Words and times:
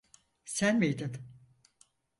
Sen 0.45 0.79
miydin? 0.79 1.11